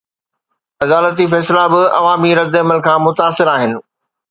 عدالتي 0.83 1.27
فيصلا 1.27 1.67
به 1.67 1.81
عوامي 1.97 2.31
ردعمل 2.39 2.79
کان 2.85 2.99
متاثر 3.05 3.47
آهن؟ 3.55 3.81